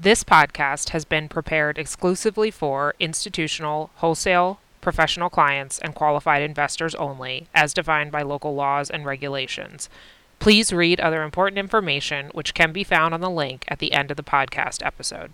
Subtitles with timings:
[0.00, 7.48] This podcast has been prepared exclusively for institutional, wholesale, professional clients, and qualified investors only,
[7.52, 9.88] as defined by local laws and regulations.
[10.38, 14.12] Please read other important information, which can be found on the link at the end
[14.12, 15.32] of the podcast episode.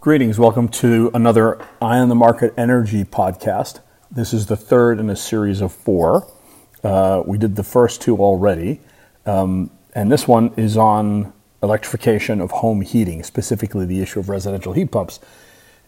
[0.00, 0.40] Greetings.
[0.40, 3.78] Welcome to another Eye on the Market Energy podcast.
[4.10, 6.26] This is the third in a series of four.
[6.84, 8.80] Uh, we did the first two already.
[9.26, 14.74] Um, and this one is on electrification of home heating, specifically the issue of residential
[14.74, 15.18] heat pumps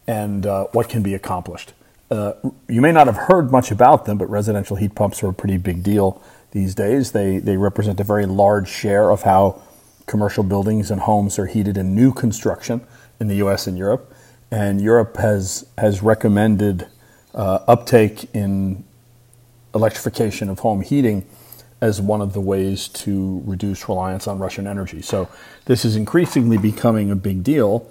[0.06, 1.74] and uh, what can be accomplished.
[2.10, 2.32] Uh,
[2.68, 5.58] you may not have heard much about them, but residential heat pumps are a pretty
[5.58, 7.12] big deal these days.
[7.12, 9.60] They, they represent a very large share of how
[10.06, 12.80] commercial buildings and homes are heated in new construction
[13.18, 14.14] in the US and Europe.
[14.50, 16.86] And Europe has, has recommended
[17.34, 18.84] uh, uptake in
[19.76, 21.26] electrification of home heating
[21.80, 25.02] as one of the ways to reduce reliance on Russian energy.
[25.02, 25.28] So
[25.66, 27.88] this is increasingly becoming a big deal.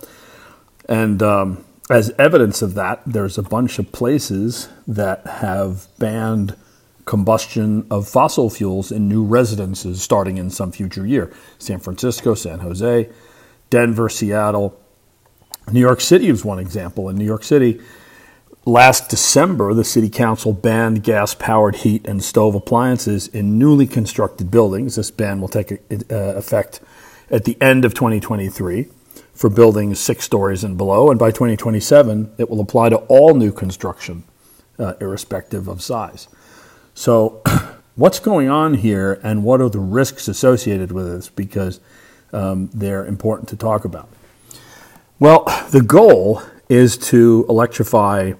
[0.89, 6.55] And um, as evidence of that, there's a bunch of places that have banned
[7.05, 11.31] combustion of fossil fuels in new residences starting in some future year.
[11.59, 13.08] San Francisco, San Jose,
[13.70, 14.80] Denver, Seattle,
[15.72, 17.09] New York City is one example.
[17.09, 17.80] In New York City,
[18.66, 24.49] last December, the city council banned gas powered heat and stove appliances in newly constructed
[24.52, 24.95] buildings.
[24.95, 25.77] This ban will take uh,
[26.09, 26.81] effect
[27.30, 28.88] at the end of 2023
[29.33, 33.52] for buildings six stories and below, and by 2027, it will apply to all new
[33.52, 34.23] construction,
[34.80, 36.27] uh, irrespective of size.
[36.93, 37.41] So,
[37.95, 41.27] what's going on here, and what are the risks associated with this?
[41.27, 41.81] Because
[42.31, 44.08] um, they're important to talk about.
[45.19, 48.33] Well, the goal is to electrify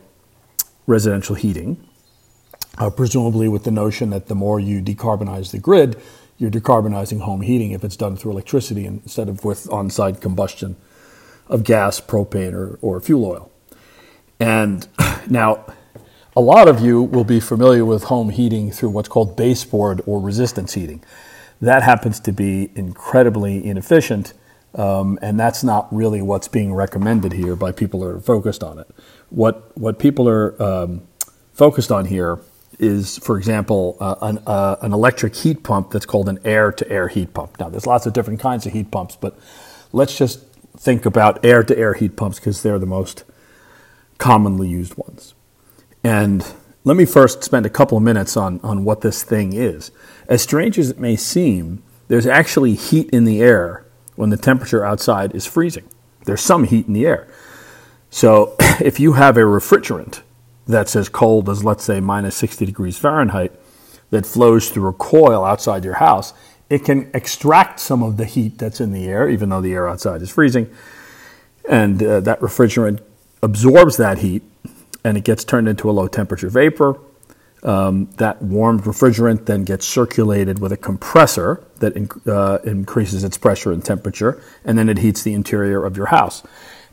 [0.88, 1.78] residential heating,
[2.78, 6.00] uh, presumably with the notion that the more you decarbonize the grid,
[6.38, 10.76] you're decarbonizing home heating if it's done through electricity instead of with on site combustion
[11.48, 13.52] of gas, propane, or, or fuel oil.
[14.40, 14.88] And
[15.30, 15.66] now,
[16.36, 20.20] a lot of you will be familiar with home heating through what's called baseboard or
[20.20, 21.02] resistance heating.
[21.62, 24.34] That happens to be incredibly inefficient
[24.76, 28.78] um, and that's not really what's being recommended here by people who are focused on
[28.78, 28.88] it.
[29.30, 31.02] What, what people are um,
[31.54, 32.40] focused on here
[32.80, 36.90] is, for example, uh, an, uh, an electric heat pump that's called an air to
[36.90, 37.60] air heat pump.
[37.60, 39.38] Now, there's lots of different kinds of heat pumps, but
[39.92, 40.42] let's just
[40.78, 43.24] think about air to air heat pumps because they're the most
[44.18, 45.34] commonly used ones.
[46.04, 46.46] And
[46.84, 49.92] let me first spend a couple of minutes on, on what this thing is.
[50.28, 54.86] As strange as it may seem, there's actually heat in the air when the temperature
[54.86, 55.90] outside is freezing.
[56.26, 57.28] There's some heat in the air.
[58.16, 60.22] So if you have a refrigerant
[60.66, 63.52] that's as cold as, let's say, minus 60 degrees Fahrenheit
[64.10, 66.34] that flows through a coil outside your house,
[66.70, 69.90] it can extract some of the heat that's in the air, even though the air
[69.90, 70.74] outside is freezing.
[71.68, 73.02] And uh, that refrigerant
[73.44, 74.44] absorbs that heat
[75.04, 76.98] and it gets turned into a low temperature vapor
[77.64, 83.74] um, that warmed refrigerant then gets circulated with a compressor that uh, increases its pressure
[83.74, 86.44] and temperature, and then it heats the interior of your house.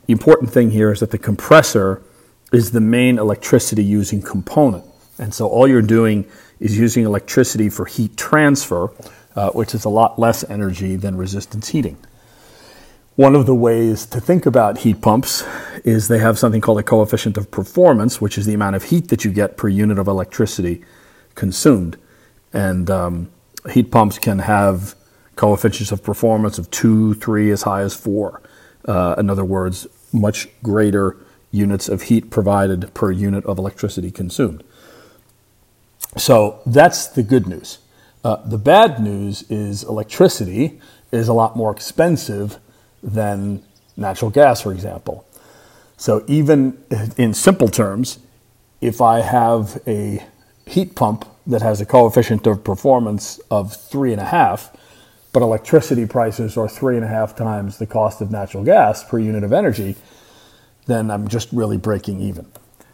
[0.05, 2.01] The important thing here is that the compressor
[2.51, 4.85] is the main electricity using component.
[5.17, 6.25] And so all you're doing
[6.59, 8.91] is using electricity for heat transfer,
[9.35, 11.97] uh, which is a lot less energy than resistance heating.
[13.15, 15.43] One of the ways to think about heat pumps
[15.83, 19.09] is they have something called a coefficient of performance, which is the amount of heat
[19.09, 20.83] that you get per unit of electricity
[21.35, 21.97] consumed.
[22.51, 23.29] And um,
[23.71, 24.95] heat pumps can have
[25.35, 28.41] coefficients of performance of two, three, as high as four.
[28.85, 31.17] Uh, in other words, much greater
[31.51, 34.63] units of heat provided per unit of electricity consumed.
[36.17, 37.79] So that's the good news.
[38.23, 40.79] Uh, the bad news is electricity
[41.11, 42.57] is a lot more expensive
[43.01, 43.63] than
[43.97, 45.25] natural gas, for example.
[45.97, 46.81] So, even
[47.17, 48.19] in simple terms,
[48.81, 50.25] if I have a
[50.65, 54.75] heat pump that has a coefficient of performance of three and a half,
[55.33, 59.19] but electricity prices are three and a half times the cost of natural gas per
[59.19, 59.95] unit of energy,
[60.85, 62.49] then I'm just really breaking even.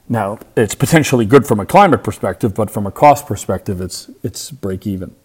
[0.07, 4.49] Now, it's potentially good from a climate perspective, but from a cost perspective, it's, it's
[4.49, 5.15] break even.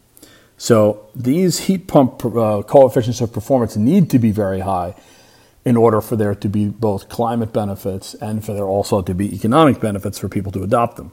[0.59, 4.95] So these heat pump uh, coefficients of performance need to be very high
[5.65, 9.35] in order for there to be both climate benefits and for there also to be
[9.35, 11.13] economic benefits for people to adopt them.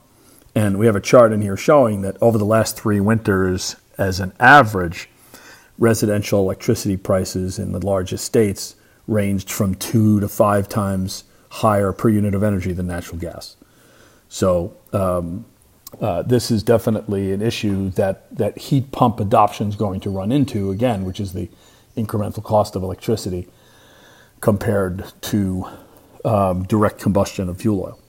[0.53, 4.19] And we have a chart in here showing that over the last three winters, as
[4.19, 5.09] an average,
[5.81, 8.75] residential electricity prices in the largest states
[9.07, 13.57] ranged from two to five times higher per unit of energy than natural gas.
[14.29, 15.43] So um,
[15.99, 20.31] uh, this is definitely an issue that, that heat pump adoption is going to run
[20.31, 21.49] into again, which is the
[21.97, 23.47] incremental cost of electricity
[24.39, 25.65] compared to
[26.23, 27.99] um, direct combustion of fuel oil.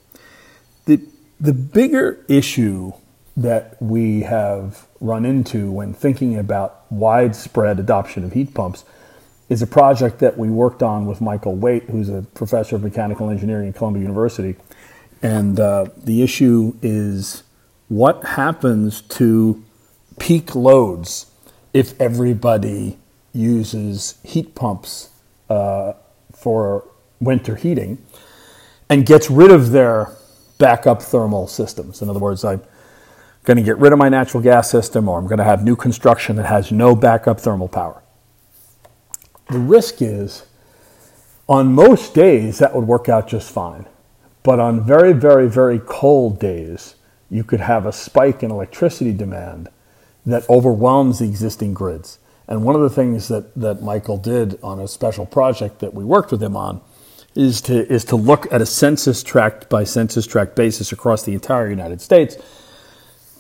[0.84, 1.00] The,
[1.40, 2.92] the bigger issue
[3.36, 8.84] that we have run into when thinking about widespread adoption of heat pumps
[9.48, 13.30] is a project that we worked on with Michael Waite, who's a professor of mechanical
[13.30, 14.56] engineering at Columbia University.
[15.22, 17.42] And uh, the issue is
[17.88, 19.62] what happens to
[20.18, 21.26] peak loads
[21.72, 22.98] if everybody
[23.32, 25.10] uses heat pumps
[25.48, 25.94] uh,
[26.34, 26.84] for
[27.20, 27.98] winter heating
[28.88, 30.10] and gets rid of their
[30.58, 32.02] backup thermal systems.
[32.02, 32.62] In other words, I'm
[33.44, 35.76] going to get rid of my natural gas system or I'm going to have new
[35.76, 38.02] construction that has no backup thermal power.
[39.50, 40.46] The risk is
[41.48, 43.86] on most days that would work out just fine.
[44.42, 46.96] But on very, very, very cold days,
[47.30, 49.68] you could have a spike in electricity demand
[50.26, 52.18] that overwhelms the existing grids.
[52.48, 56.04] And one of the things that, that Michael did on a special project that we
[56.04, 56.80] worked with him on
[57.34, 61.32] is to, is to look at a census tract by census tract basis across the
[61.32, 62.36] entire United States,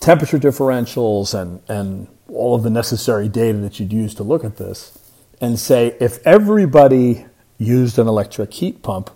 [0.02, 4.56] temperature differentials and, and all of the necessary data that you'd use to look at
[4.56, 4.98] this,
[5.40, 7.24] and say if everybody
[7.56, 9.10] used an electric heat pump,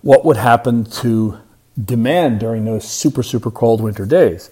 [0.00, 1.38] what would happen to
[1.82, 4.50] demand during those super, super cold winter days?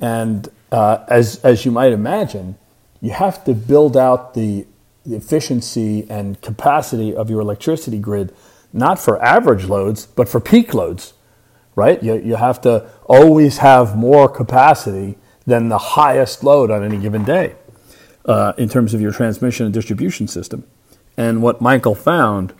[0.00, 2.56] And uh, as, as you might imagine,
[3.00, 4.66] you have to build out the,
[5.06, 8.34] the efficiency and capacity of your electricity grid,
[8.72, 11.13] not for average loads, but for peak loads,
[11.74, 12.02] right?
[12.02, 15.16] You, you have to always have more capacity
[15.46, 17.54] than the highest load on any given day
[18.24, 20.64] uh, in terms of your transmission and distribution system.
[21.16, 22.54] And what Michael found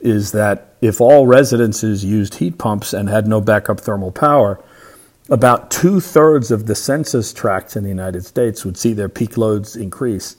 [0.00, 4.62] is that if all residences used heat pumps and had no backup thermal power,
[5.30, 9.38] about two thirds of the census tracts in the United States would see their peak
[9.38, 10.36] loads increase.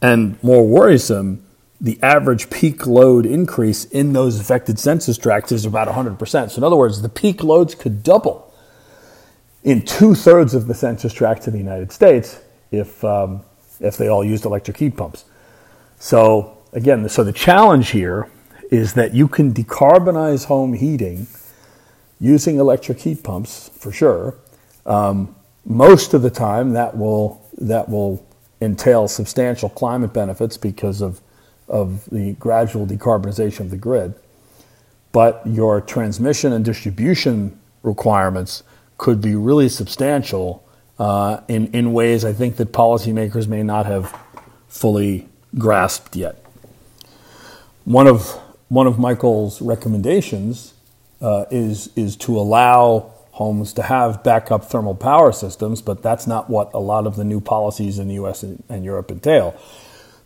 [0.00, 1.44] And more worrisome,
[1.80, 6.50] the average peak load increase in those affected census tracts is about 100%.
[6.50, 8.52] So, in other words, the peak loads could double
[9.62, 12.40] in two thirds of the census tracts in the United States
[12.70, 13.42] if, um,
[13.80, 15.24] if they all used electric heat pumps.
[15.98, 18.30] So, again, so the challenge here
[18.70, 21.26] is that you can decarbonize home heating
[22.20, 24.34] using electric heat pumps for sure.
[24.86, 25.34] Um,
[25.64, 28.26] most of the time, that will that will
[28.60, 31.20] entail substantial climate benefits because of
[31.68, 34.14] of the gradual decarbonization of the grid.
[35.12, 38.62] But your transmission and distribution requirements
[38.98, 40.64] could be really substantial
[40.98, 44.16] uh, in in ways I think that policymakers may not have
[44.68, 45.28] fully
[45.58, 46.36] grasped yet.
[47.84, 50.74] One of one of Michael's recommendations
[51.20, 56.48] uh, is is to allow homes to have backup thermal power systems, but that's not
[56.48, 58.44] what a lot of the new policies in the U.S.
[58.44, 59.56] and, and Europe entail.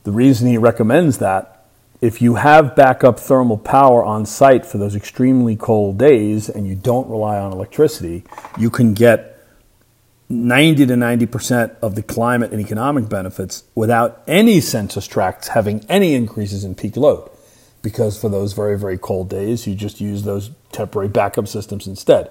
[0.04, 1.66] The reason he recommends that,
[2.00, 6.76] if you have backup thermal power on site for those extremely cold days and you
[6.76, 8.24] don't rely on electricity,
[8.56, 9.38] you can get
[10.28, 16.14] 90 to 90% of the climate and economic benefits without any census tracts having any
[16.14, 17.30] increases in peak load
[17.82, 22.30] because for those very, very cold days, you just use those temporary backup systems instead.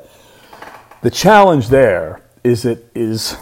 [1.02, 3.36] The challenge there is it is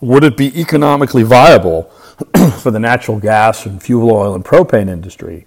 [0.00, 1.82] would it be economically viable
[2.60, 5.46] for the natural gas and fuel oil and propane industry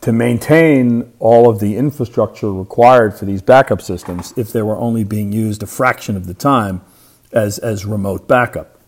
[0.00, 5.04] to maintain all of the infrastructure required for these backup systems if they were only
[5.04, 6.80] being used a fraction of the time
[7.32, 8.78] as, as remote backup?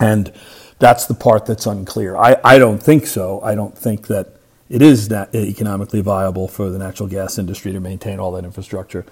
[0.00, 0.32] And
[0.78, 2.16] that's the part that's unclear.
[2.16, 3.40] I, I don't think so.
[3.42, 4.28] I don't think that
[4.68, 9.04] it is that economically viable for the natural gas industry to maintain all that infrastructure.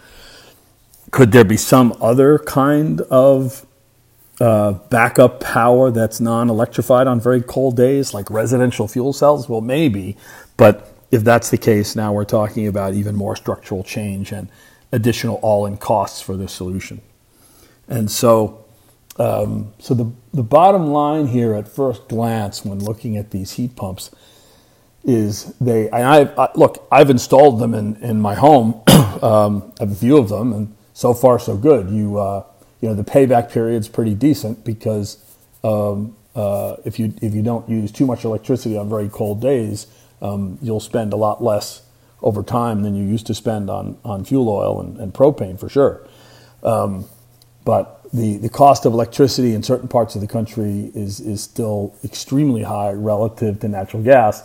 [1.11, 3.67] Could there be some other kind of
[4.43, 9.49] uh, backup power that's non electrified on very cold days, like residential fuel cells?
[9.49, 10.17] Well, maybe.
[10.57, 14.49] But if that's the case, now we're talking about even more structural change and
[14.91, 17.01] additional all in costs for this solution.
[17.87, 18.65] And so,
[19.17, 23.77] um, so the, the bottom line here at first glance when looking at these heat
[23.77, 24.11] pumps
[25.05, 28.83] is they and I, I, look I've installed them in, in my home
[29.23, 32.45] um, a few of them and so far so good you uh,
[32.83, 35.25] you know the payback period's pretty decent because
[35.65, 39.87] um, uh, if you if you don't use too much electricity on very cold days
[40.21, 41.83] um, you'll spend a lot less
[42.23, 45.71] over time than you used to spend on, on fuel oil and, and propane for
[45.71, 46.07] sure
[46.63, 47.07] um,
[47.65, 51.95] but the, the cost of electricity in certain parts of the country is, is still
[52.05, 54.43] extremely high relative to natural gas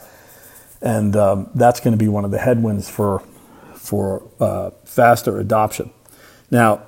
[0.82, 3.24] and um, that's going to be one of the headwinds for
[3.88, 5.90] for uh, faster adoption.
[6.52, 6.87] Now,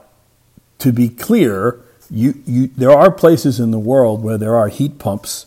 [0.80, 4.98] to be clear, you, you, there are places in the world where there are heat
[4.98, 5.46] pumps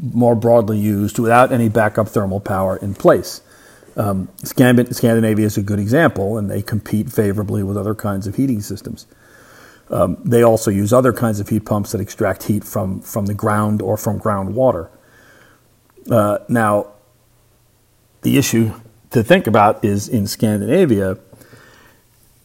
[0.00, 3.42] more broadly used without any backup thermal power in place.
[3.96, 8.60] Um, Scandinavia is a good example, and they compete favorably with other kinds of heating
[8.60, 9.06] systems.
[9.90, 13.34] Um, they also use other kinds of heat pumps that extract heat from, from the
[13.34, 14.88] ground or from groundwater.
[16.08, 16.92] Uh, now,
[18.22, 18.72] the issue
[19.10, 21.18] to think about is in Scandinavia,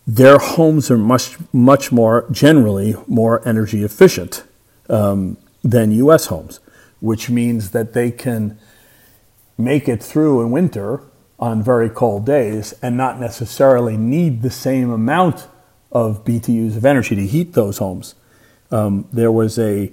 [0.05, 4.43] their homes are much, much more, generally, more energy efficient
[4.89, 6.59] um, than US homes,
[6.99, 8.57] which means that they can
[9.57, 11.01] make it through in winter
[11.39, 15.47] on very cold days and not necessarily need the same amount
[15.91, 18.15] of BTUs of energy to heat those homes.
[18.71, 19.91] Um, there was a,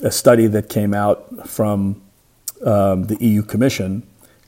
[0.00, 2.02] a study that came out from
[2.64, 4.02] um, the EU Commission,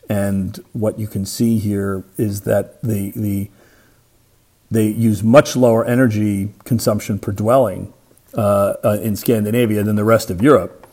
[0.09, 3.51] and what you can see here is that the, the
[4.71, 7.93] they use much lower energy consumption per dwelling
[8.35, 10.87] uh, uh, in Scandinavia than the rest of Europe.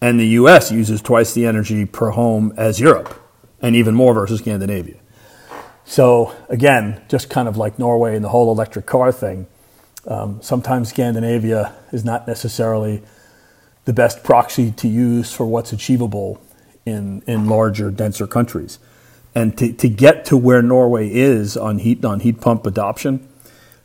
[0.00, 3.18] And the US uses twice the energy per home as Europe,
[3.62, 4.96] and even more versus Scandinavia.
[5.84, 9.46] So, again, just kind of like Norway and the whole electric car thing,
[10.06, 13.02] um, sometimes Scandinavia is not necessarily
[13.86, 16.40] the best proxy to use for what's achievable
[16.84, 18.78] in, in larger, denser countries.
[19.36, 23.28] And to, to get to where Norway is on heat, on heat pump adoption,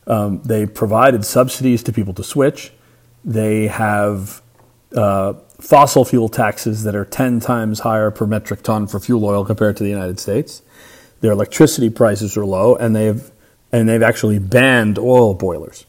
[0.07, 2.71] um, they provided subsidies to people to switch.
[3.25, 4.41] They have
[4.95, 9.43] uh, fossil fuel taxes that are 10 times higher per metric ton for fuel oil
[9.43, 10.61] compared to the United States.
[11.19, 13.29] Their electricity prices are low, and they've,
[13.73, 15.85] and they've actually banned oil boilers.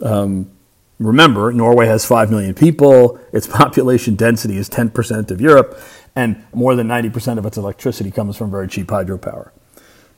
[0.00, 0.50] Um,
[0.98, 5.78] remember, Norway has 5 million people, its population density is 10% of Europe,
[6.18, 9.50] and more than 90% of its electricity comes from very cheap hydropower.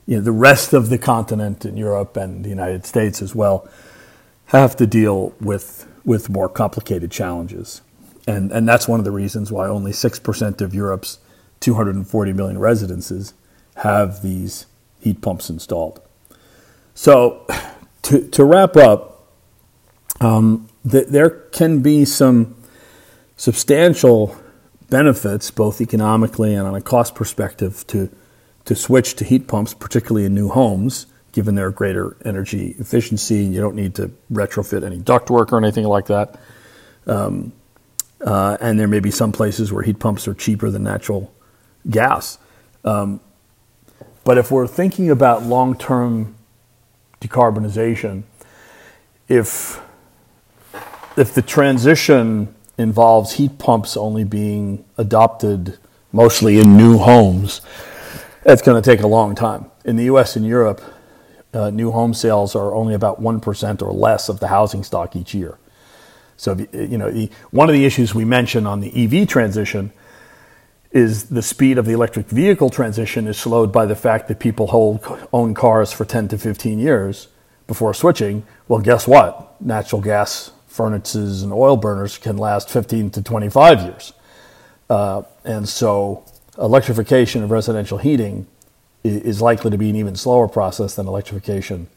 [0.07, 3.69] You know, the rest of the continent in Europe and the United States as well
[4.45, 7.81] have to deal with, with more complicated challenges.
[8.25, 11.19] And, and that's one of the reasons why only 6% of Europe's
[11.59, 13.35] 240 million residences
[13.75, 14.65] have these
[15.01, 16.01] heat pumps installed.
[16.95, 17.45] So,
[18.01, 19.27] to, to wrap up,
[20.19, 22.55] um, th- there can be some
[23.37, 24.35] substantial
[24.91, 28.09] benefits, both economically and on a cost perspective, to,
[28.65, 33.37] to switch to heat pumps, particularly in new homes, given their greater energy efficiency.
[33.37, 36.39] You don't need to retrofit any ductwork or anything like that.
[37.07, 37.53] Um,
[38.23, 41.33] uh, and there may be some places where heat pumps are cheaper than natural
[41.89, 42.37] gas.
[42.83, 43.19] Um,
[44.23, 46.35] but if we're thinking about long term
[47.21, 48.23] decarbonization,
[49.27, 49.81] if,
[51.17, 55.77] if the transition involves heat pumps only being adopted
[56.11, 57.61] mostly in new homes,
[58.45, 59.71] it's going to take a long time.
[59.85, 60.81] In the US and Europe,
[61.53, 65.33] uh, new home sales are only about 1% or less of the housing stock each
[65.33, 65.57] year.
[66.37, 69.91] So, you know, the, one of the issues we mentioned on the EV transition
[70.91, 74.67] is the speed of the electric vehicle transition is slowed by the fact that people
[74.67, 77.27] hold own cars for 10 to 15 years
[77.67, 78.43] before switching.
[78.67, 79.61] Well, guess what?
[79.61, 84.13] Natural gas furnaces and oil burners can last 15 to 25 years.
[84.89, 86.23] Uh, and so
[86.57, 88.47] electrification of residential heating
[89.03, 91.87] is likely to be an even slower process than electrification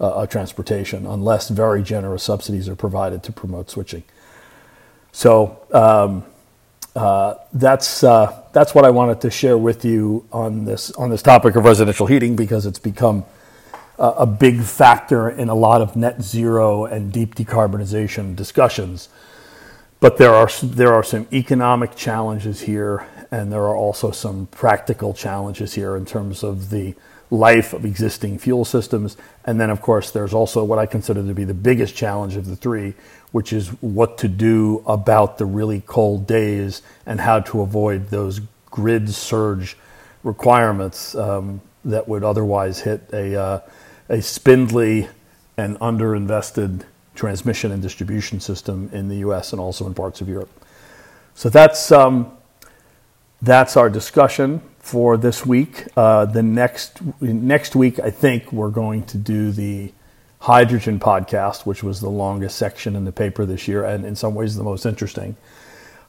[0.00, 4.02] uh, of transportation, unless very generous subsidies are provided to promote switching.
[5.12, 6.24] So um,
[6.94, 11.22] uh, that's uh, that's what I wanted to share with you on this on this
[11.22, 13.24] topic of residential heating because it's become
[13.98, 19.08] a big factor in a lot of net zero and deep decarbonization discussions.
[20.00, 25.12] But there are there are some economic challenges here, and there are also some practical
[25.12, 26.94] challenges here in terms of the
[27.30, 29.16] life of existing fuel systems.
[29.44, 32.46] And then, of course, there's also what I consider to be the biggest challenge of
[32.46, 32.94] the three,
[33.32, 38.40] which is what to do about the really cold days and how to avoid those
[38.70, 39.76] grid surge
[40.22, 43.60] requirements um, that would otherwise hit a uh,
[44.08, 45.08] a spindly
[45.56, 46.84] and underinvested
[47.14, 49.52] transmission and distribution system in the U.S.
[49.52, 50.50] and also in parts of Europe.
[51.34, 52.30] So that's um,
[53.42, 55.86] that's our discussion for this week.
[55.96, 59.92] Uh, the next next week, I think we're going to do the
[60.40, 64.34] hydrogen podcast, which was the longest section in the paper this year, and in some
[64.34, 65.36] ways the most interesting.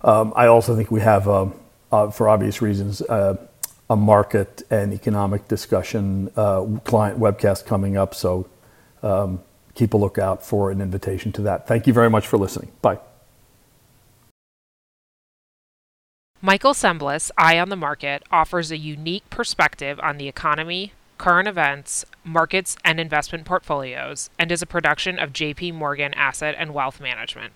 [0.01, 1.53] Um, I also think we have, um,
[1.91, 3.36] uh, for obvious reasons, uh,
[3.89, 8.13] a market and economic discussion uh, client webcast coming up.
[8.13, 8.48] So
[9.01, 9.41] um,
[9.74, 11.67] keep a lookout for an invitation to that.
[11.67, 12.72] Thank you very much for listening.
[12.81, 13.00] Bye.
[16.41, 22.05] Michael Cembalest, Eye on the Market, offers a unique perspective on the economy, current events,
[22.24, 27.51] markets, and investment portfolios, and is a production of JP Morgan Asset and Wealth Management.